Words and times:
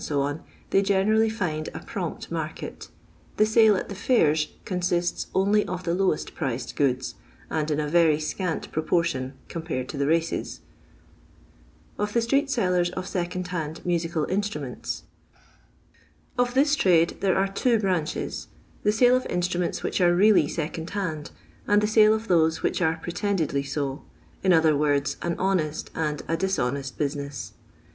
they 0.71 0.81
generally 0.81 1.29
find 1.29 1.67
a 1.75 1.79
prompt 1.79 2.31
market. 2.31 2.87
The 3.37 3.45
sale 3.45 3.75
at 3.77 3.87
the 3.87 3.93
fairs 3.93 4.47
consists 4.65 5.27
only 5.35 5.63
uf 5.67 5.83
the 5.83 5.93
lowest 5.93 6.33
priced 6.33 6.75
goods, 6.75 7.13
and 7.51 7.69
in 7.69 7.79
a 7.79 7.87
very 7.87 8.19
scant 8.19 8.71
proportion 8.71 9.33
compared 9.47 9.87
to 9.89 9.97
the 9.97 10.07
races. 10.07 10.61
^. 11.99 12.03
Of 12.03 12.13
THB 12.13 12.23
STRIET 12.23 12.49
SELLraS 12.49 12.89
OF 12.89 13.03
S«COHD 13.03 13.51
UA»I) 13.51 13.75
Musical 13.85 14.25
Ikstrumiiits. 14.25 15.03
Of 16.35 16.55
this 16.55 16.75
trade 16.75 17.17
there 17.19 17.35
are 17.37 17.47
two 17.47 17.77
branches; 17.77 18.47
the 18.81 18.91
sale 18.91 19.15
of 19.15 19.27
instruments 19.27 19.83
which 19.83 20.01
are 20.01 20.15
really 20.15 20.47
second 20.47 20.89
hand, 20.89 21.29
and 21.67 21.79
the 21.79 21.85
sale 21.85 22.15
of 22.15 22.27
those 22.27 22.63
which 22.63 22.81
are 22.81 22.97
pretendedly 22.99 23.61
so; 23.61 24.01
in 24.41 24.51
other 24.51 24.75
words, 24.75 25.17
an 25.21 25.35
honest 25.37 25.91
and 25.93 26.23
a 26.27 26.35
dishonest 26.35 26.97
business. 26.97 27.53